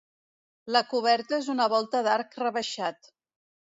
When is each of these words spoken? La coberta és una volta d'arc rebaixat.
La 0.75 0.81
coberta 0.93 1.39
és 1.39 1.49
una 1.55 1.67
volta 1.73 2.03
d'arc 2.09 2.37
rebaixat. 2.45 3.13